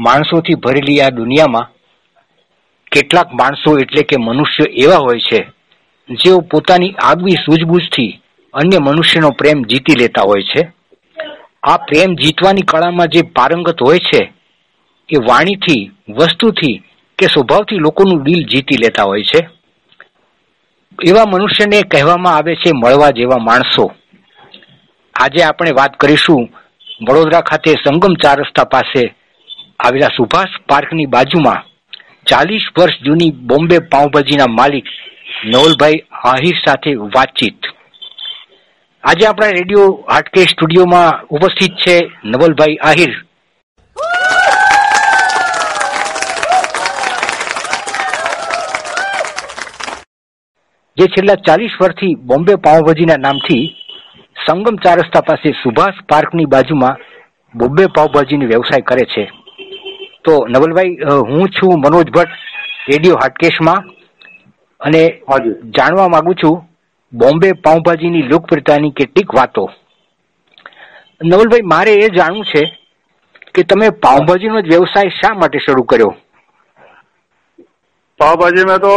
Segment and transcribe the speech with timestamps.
[0.00, 1.70] માણસોથી ભરેલી આ દુનિયામાં
[2.92, 5.40] કેટલાક માણસો એટલે કે મનુષ્ય એવા હોય છે,
[6.08, 8.20] જેઓ પોતાની આગવી સૂઝબૂઝથી
[8.54, 10.62] અન્ય મનુષ્યનો પ્રેમ જીતી લેતા હોય છે.
[11.62, 14.32] આ પ્રેમ જીતવાની કળામાં જે પારંગત હોય છે,
[15.08, 16.82] એ વાણીથી, વસ્તુથી
[17.18, 19.40] કે સ્વભાવથી લોકોનું દિલ જીતી લેતા હોય છે.
[21.06, 23.92] એવા મનુષ્યને કહેવામાં આવે છે, મળવા જેવા માણસો.
[25.14, 26.48] આજે આપણે વાત કરીશું
[27.08, 29.14] વડોદરા ખાતે સંગમ ચાર રસ્તા પાસે
[29.84, 31.64] આવેલા સુભાષ પાર્કની બાજુમાં
[32.30, 34.90] ચાલીસ વર્ષ જૂની બોમ્બે પાઉંભાજીના માલિક
[35.44, 37.60] નવલભાઈ આહિર સાથે વાતચીત.
[39.04, 43.12] આજે આપણા રેડિયો હાટકે સ્ટુડિયોમાં ઉપસ્થિત છે નવલભાઈ આહિર.
[50.96, 53.64] જે છેલ્લા ચાલીસ વર્ષથી બોમ્બે પાઉંભાજીના નામથી
[54.46, 57.04] સંગમ ચાર રસ્તા પાસે સુભાષ પાર્કની બાજુમાં
[57.54, 59.30] બોમ્બે પાઉંભાજીનો વ્યવસાય કરે છે.
[60.24, 60.96] તો નવલભાઈ
[61.30, 63.80] હું છું મનોજ ભટ્ટ રેડિયો હાટકેશમાં.
[64.80, 65.02] અને
[65.76, 66.56] જાણવા માંગુ છું
[67.12, 69.64] બોમ્બે પાઉંભાજીની લોકપ્રિયતાની કેટલીક વાતો.
[71.22, 72.62] નવલભાઈ મારે એ જાણવું છે
[73.54, 76.12] કે તમે પાઉંભાજીનો જ વ્યવસાય શા માટે શરૂ કર્યો?
[78.20, 78.92] પાઉંભાજીમાં તો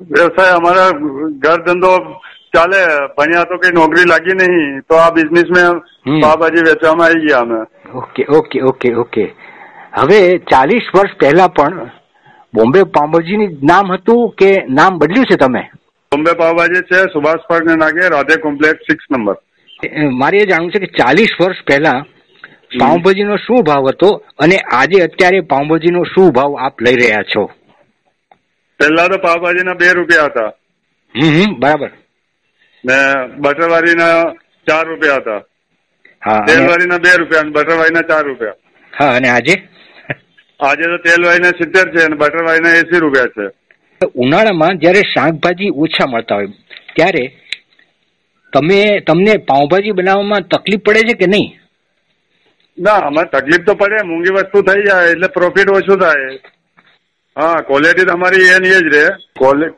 [0.00, 0.90] વ્યવસાય અમારા
[1.44, 1.92] ઘર ધંધો
[2.54, 2.80] ચાલે
[3.16, 4.82] ભણ્યા તો કઈ નોકરી લાગી નહીં.
[4.88, 5.80] તો આ બિઝનેસ મેં
[6.24, 7.58] પાવભાજી વેચવામાં આવી ગયા અમે.
[8.02, 9.24] Okay okay okay okay.
[9.92, 11.90] હવે ચાલીસ વર્ષ પહેલા પણ
[12.54, 15.62] બોમ્બે પાવભાજીનું નામ હતું કે નામ બદલ્યું છે તમે?
[16.12, 19.36] બોમ્બે પાવભાજી છે સુભાષ પાર્ક ને નાગે રાધે કોમ્પ્લેક્સ સિક્સ નંબર
[20.20, 22.00] મારે એ જાણવું છે કે ચાલીસ વર્ષ પહેલા
[22.80, 27.44] પાઉંભાજીનો શું ભાવ હતો અને આજે અત્યારે પાઉંભાજીનો શું ભાવ આપ લઈ રહ્યા છો?
[28.80, 30.50] પહેલા તો પાવભાજીના બે રૂપિયા હતા.
[31.14, 31.90] હમ બરાબર.
[32.84, 32.96] ને
[33.38, 34.34] બટરવાળીના
[34.66, 35.40] ચાર રૂપિયા હતા.
[36.22, 38.58] હા તેલવાળીના બે રૂપિયા અને બટરવાળીના ચાર રૂપિયા.
[38.92, 39.54] હા અને આજે?
[40.68, 43.46] આજે તો તેલ વાયના સિત્તેર છે અને બટર વાયના એસી રૂપિયા છે.
[44.24, 46.50] ઉનાળામાં જ્યારે શાકભાજી ઓછા મળતા હોય
[46.96, 47.24] ત્યારે
[48.52, 51.50] તમે તમને પાઉંભાજી બનાવવામાં તકલીફ પડે છે કે નહીં?
[52.78, 56.30] ના અમારે તકલીફ તો પડે મોંઘી વસ્તુ થઈ જાય એટલે પ્રોફિટ ઓછું થાય.
[57.36, 59.04] હા ક્વોલિટી તમારી એની એ જ રહે.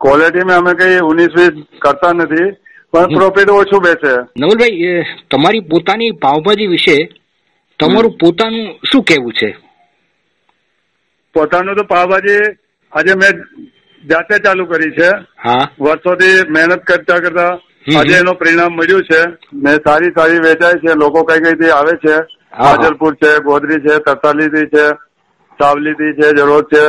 [0.03, 2.49] ક્વોલિટીમાં અમે કઈ ઉન્નીસ વીસ કરતા નથી
[2.93, 4.13] પણ પ્રોફિટ ઓછું બેસે.
[4.41, 6.97] નવલભાઈ તમારી પોતાની પાઉંભાજી વિશે
[7.81, 9.51] તમારું પોતાનું શું કહેવું છે?
[11.35, 12.41] પોતાનું તો પાવભાજી
[12.93, 13.45] આજે મેં
[14.05, 15.11] જાતે ચાલુ કરી છે.
[15.81, 17.51] વર્ષોથી મહેનત કરતા કરતા
[17.97, 19.21] આજે એનું પરિણામ મળ્યું છે.
[19.65, 22.17] ને સારી સારી વેચાય છે લોકો કઈ કઈ થી આવે છે.
[22.59, 24.85] હાજલપુર છે ગોધરી છે તરસાલીથી છે
[25.59, 26.85] સાવલીથી છે જરોદ છે.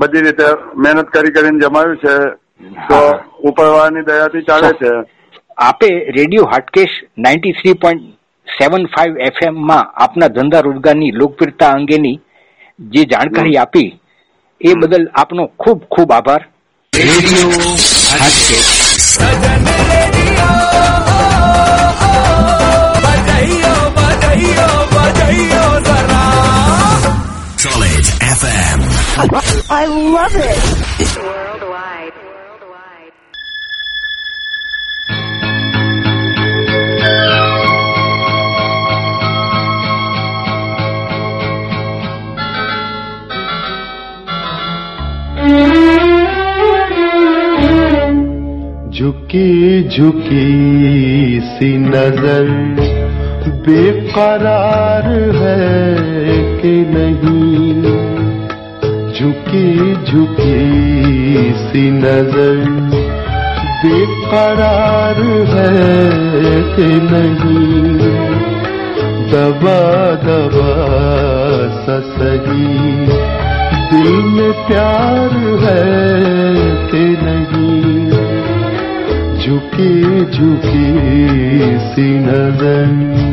[0.00, 0.46] બધી રીતે
[0.76, 2.14] મહેનત કરી કરીને જમાવ્યું છે.
[2.88, 2.98] તો
[3.42, 4.90] ઉપરવાળાની દયાથી ચાલે છે.
[5.58, 8.04] આપે radio Hatkesh ninety three point
[8.48, 12.16] seven five એફએમમાં આપના ધંધા રોજગારની લોકપ્રિયતા અંગેની
[12.78, 13.88] જે જાણકારી આપી
[14.60, 16.42] એ બદલ આપનો ખૂબ ખૂબ આભાર
[16.92, 17.50] radio
[27.56, 28.06] Solid
[28.38, 28.80] FM.
[29.70, 31.63] I love it.
[49.34, 52.50] झुकी झुकी सी नज़र
[53.66, 57.82] बेकरार है कि नहीं?
[59.12, 60.60] झुकी झुकी
[61.62, 62.62] सी नज़र
[63.82, 65.20] बेकरार
[65.54, 67.98] है कि नहीं?
[69.34, 69.80] दबा
[70.26, 70.70] दबा
[71.82, 72.66] सा सही
[73.90, 75.82] दिल में प्यार है
[76.90, 77.23] कि नहीं
[79.73, 83.32] झुकी झुकी सी नजर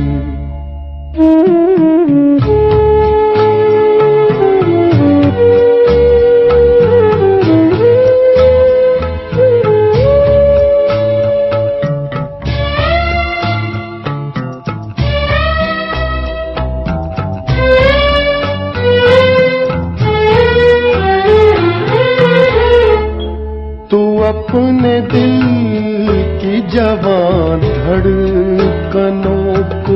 [26.74, 29.96] जवान धड़कनों को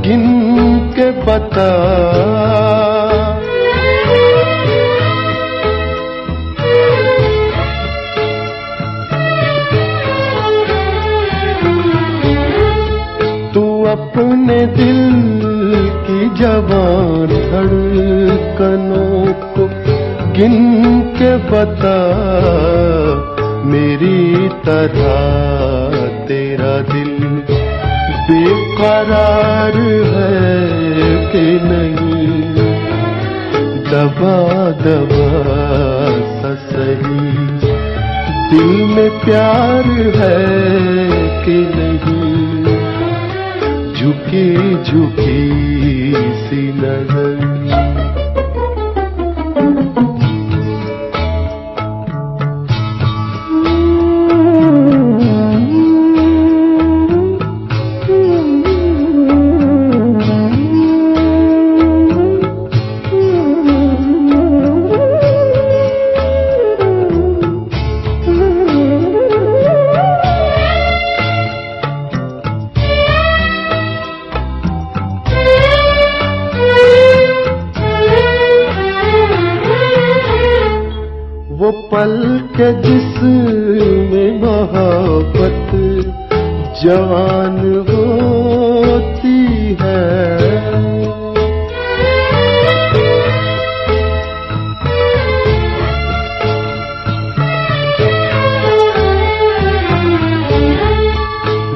[0.00, 0.24] गिन
[0.96, 1.70] के बता।
[13.54, 15.02] तू अपने दिल
[16.06, 19.22] की जवान धड़कनों
[19.54, 19.68] को
[20.32, 20.56] गिन
[21.18, 21.98] के बता।
[23.66, 25.55] मेरी तरह
[28.30, 29.76] बेकरार
[30.14, 30.56] है
[31.32, 32.54] कि नहीं।
[33.84, 35.56] दबा दबा
[36.56, 37.36] सही।
[38.50, 39.84] दिल में प्यार
[40.16, 40.46] है
[41.44, 42.64] कि नहीं।
[43.94, 45.50] झुकी झुकी
[46.34, 47.56] सी नज़र।
[86.82, 87.58] जवान
[87.88, 89.38] होती
[89.80, 90.04] है।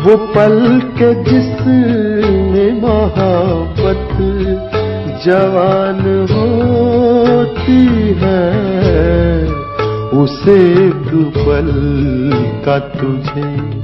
[0.05, 4.17] वो पल के जिसमें मोहब्बत
[5.25, 6.01] जवान
[6.31, 7.83] होती
[8.21, 8.47] है,
[10.23, 10.59] उसे
[10.91, 11.71] दो पल
[12.65, 13.80] का तुझे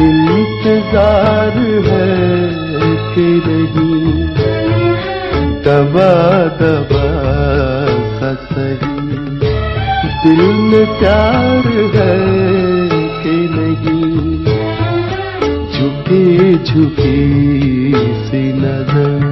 [0.00, 2.08] इंतज़ार है
[3.14, 4.26] कि नहीं।
[5.64, 6.12] दबा
[6.60, 7.06] दबा
[8.16, 8.96] सा सही।
[10.24, 12.18] दिल में प्यार है
[13.22, 14.44] कि नहीं।
[15.72, 17.92] झुकी झुकी
[18.24, 19.26] सी नज़र।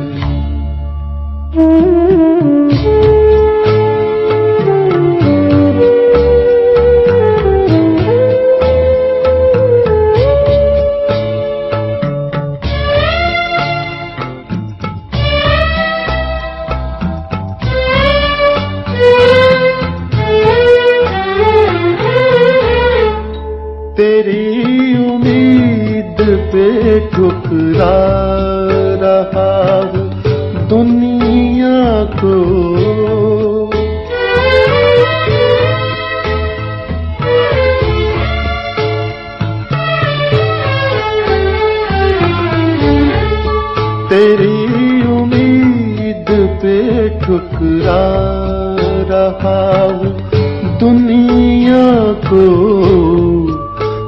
[50.85, 52.47] दुनिया को,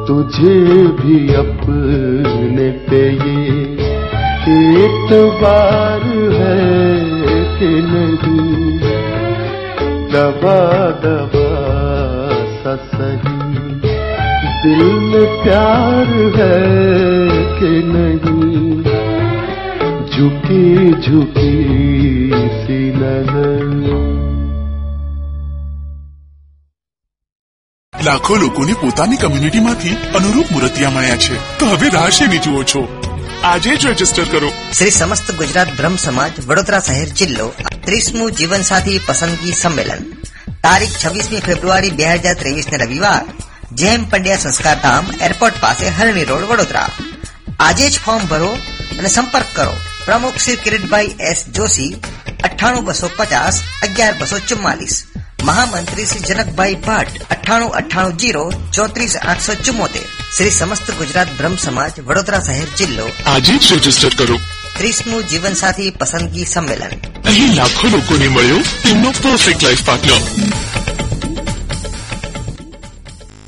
[0.06, 3.64] तुझे भी अपने पे ये
[4.84, 6.02] एतबार
[6.32, 6.80] है
[7.58, 8.78] कि नहीं।
[10.08, 11.46] दबा दबा
[12.76, 13.58] सही,
[14.62, 16.06] दिल में प्यार
[16.36, 16.62] है
[17.58, 18.82] कि नहीं।
[20.06, 21.64] झुकी झुकी
[22.34, 24.35] सी नज़र।
[28.06, 31.58] લાખો લોકોની પોતાની કમ્યુનિટીમાંથી અનુરૂપ મૂર્તિયા મળ્યા છે.
[31.58, 33.02] તો હવે રાહ જુઓ છો?
[33.44, 34.52] આજે જ રજિસ્ટર કરો.
[34.78, 37.52] શ્રી સમસ્ત ગુજરાત બ્રહ્મ સમાજ, વડોદરા શહેર જિલ્લો,
[37.84, 39.98] ત્રીસમું જીવનસાથી પસંદગી સંમેલન.
[40.62, 43.20] તારીખ છવ્વીસમી ફેબ્રુઆરી બે હજાર ત્રેવીસ ને રવિવાર
[43.72, 46.88] જેમ પંડ્યા સંસ્કાર ધામ, એરપોર્ટ પાસે હરણી રોડ, વડોદરા.
[47.60, 48.58] આજે જ ફોર્મ ભરો
[48.98, 49.76] અને સંપર્ક કરો.
[50.04, 51.96] પ્રમુખ શ્રી કિરીટભાઈ એસ જોશી,
[52.44, 55.04] અઠ્ઠાણું બસો પચાસ, અગિયાર બસો ચુમ્માલીસ.
[55.45, 61.93] મહામંત્રી શ્રી જનકભાઈ ભટ્ટ અઠ્ઠાણું અઠ્ઠાણું જીરો ચોત્રીસ આઠસો ચુમ્મોતેર શ્રી સમસ્ત ગુજરાત બ્રહ્મ સમાજ
[62.01, 64.37] વડોદરા શહેર જિલ્લો આજે જ રજીસ્ટર કરો
[64.73, 66.93] ત્રીસમું જીવનસાથી પસંદગી સંમેલન
[67.25, 70.21] અહીં લાખો લોકોને મળ્યો તેમનો પરફેક્ટ લાઈફ પાર્ટનર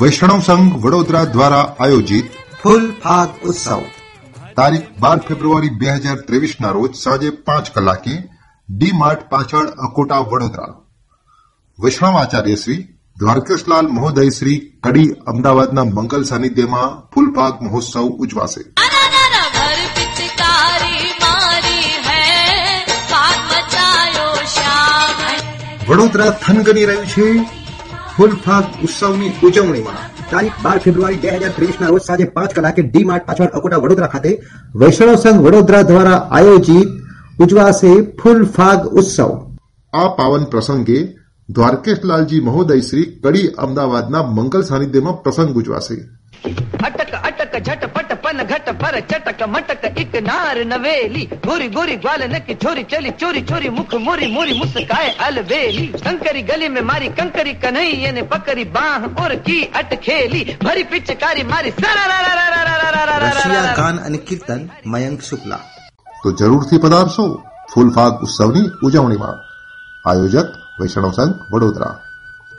[0.00, 2.26] વૈષ્ણવ સંઘ વડોદરા દ્વારા આયોજિત
[2.60, 3.82] ફૂલ ફાગ ઉત્સવ
[4.55, 8.11] તારીખ બાર ફેબ્રુઆરી બે હજાર ત્રેવીસના રોજ સાંજે પાંચ કલાકે
[8.69, 10.73] ડી માર્ટ પાછળ અકોટા, વડોદરા.
[11.79, 12.87] વૈષ્ણવાચાર્યશ્રી
[13.17, 18.63] દ્વારકેશલાલ મહોદયશ્રી કડી અમદાવાદના મંગલ સાનિધ્યમાં ફૂલપાક મહોત્સવ ઉજવાશે.
[25.87, 27.43] વડોદરા થનગની રહ્યું છે
[28.17, 33.27] ફૂલફાગ ઉત્સવની ઉજવણીમાં તારીખ બાર ફેબ્રુઆરી બે હજાર ત્રેવીસના રોજ સાંજે પાંચ કલાકે ડી માર્ટ
[33.29, 34.31] પાછળ અકોટા વડોદરા ખાતે
[34.81, 36.89] વૈષ્ણવ સંઘ વડોદરા દ્વારા આયોજિત
[37.43, 39.31] ઉજવાશે ફૂલ ફાગ ઉત્સવ.
[39.93, 40.99] આ પાવન પ્રસંગે
[41.49, 45.95] દ્વારકેશલાલજી મહોદય શ્રી કડી અમદાવાદના મંગલ સાનિધ્યમાં પ્રસંગ ઉજવાશે.
[46.87, 52.54] અટક અટક झटपट पन घट पर चटक मटक एक नार नवेली गोरी गोरी ग्वालन की
[52.54, 58.12] छोरी चली चोरी चोरी मुख मोरी मोरी मुस्काए अलबेली कंकरी गली में मारी कंकरी कन्हैया
[58.12, 61.72] ने पकड़ी बाह और की अटखेली भरी पिचकारी मारी
[63.24, 65.58] રશિયા ગાન અને કીર્તન મયંક શુક્લા
[66.22, 67.24] તો જરૂરથી પધારશો
[67.72, 69.38] ફૂલફાગ ઉત્સવની ઉજવણીમાં
[70.04, 71.92] આયોજક વૈષ્ણવ સંઘ વડોદરા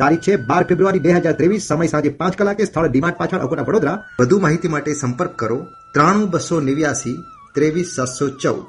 [0.02, 3.66] તારીખ છે બાર ફેબ્રુઆરી બે હજાર ત્રેવીસ સમય સાંજે પાંચ કલાકે સ્થળ ડીમાર્ટ પાછળ અકોટા
[3.69, 3.97] વડોદરા.
[4.21, 5.59] વધુ માહિતી માટે સંપર્ક કરો
[5.95, 7.16] ત્રાણું બસો નેવ્યાસી
[7.57, 8.64] ત્રેવીસ સાતસો ચૌદ.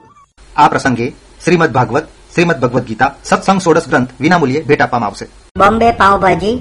[0.61, 1.07] આ પ્રસંગે
[1.45, 5.25] શ્રીમદ ભાગવત શ્રીમદ ભગવદ ગીતા સત્સંગ સોડસ ગ્રંથ વિનામૂલ્યે ભેટ આપવામાં આવશે.
[5.61, 6.55] Bombay pav bhaji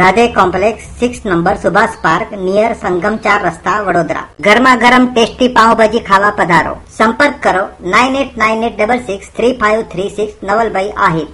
[0.00, 4.24] Radhe complex six number Subhash park near Sangam ચાર રસ્તા વડોદરા.
[4.46, 6.74] ગરમા ગરમ ટેસ્ટી પાવભાજી ખાવા પધારો.
[6.98, 11.28] સંપર્ક કરો nine eight nine eight double six three five three six Navalbhai Ahir.